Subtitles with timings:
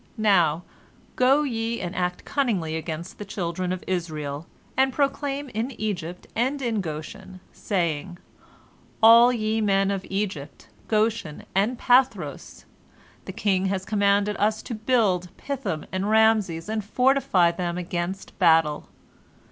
[0.17, 0.63] Now,
[1.15, 6.59] go ye and act cunningly against the children of Israel, and proclaim in Egypt and
[6.59, 8.17] in Goshen, saying:
[9.03, 12.65] 'All ye men of Egypt, Goshen, and Pathros!
[13.25, 18.87] The king has commanded us to build Pithom and Raamses and fortify them against battle.